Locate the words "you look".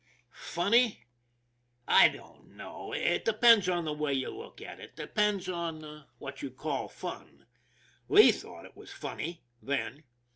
4.13-4.59